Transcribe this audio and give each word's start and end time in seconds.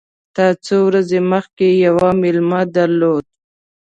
تا 0.35 0.45
څو 0.65 0.75
ورځي 0.87 1.19
مخکي 1.31 1.69
یو 1.85 1.95
مېلمه 2.21 2.61
درلود! 2.75 3.25